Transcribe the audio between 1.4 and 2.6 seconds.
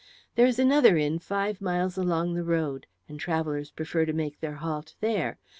miles along the